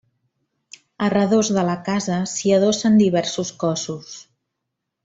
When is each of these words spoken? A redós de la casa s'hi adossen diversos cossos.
A 1.07 1.09
redós 1.15 1.51
de 1.59 1.67
la 1.69 1.75
casa 1.91 2.19
s'hi 2.33 2.55
adossen 2.59 2.99
diversos 3.05 3.55
cossos. 3.67 4.21